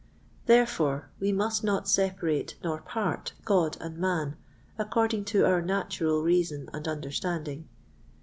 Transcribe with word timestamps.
Therefore 0.47 1.11
we 1.19 1.31
must 1.31 1.63
not 1.63 1.87
separate 1.87 2.55
nor 2.63 2.81
part 2.81 3.33
God 3.45 3.77
and 3.79 3.99
man 3.99 4.35
according 4.79 5.25
to 5.25 5.45
our 5.45 5.61
natural 5.61 6.23
reason 6.23 6.71
and 6.73 6.87
understanding. 6.87 7.67